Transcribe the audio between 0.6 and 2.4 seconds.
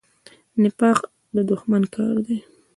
نفاق د دښمن کار دی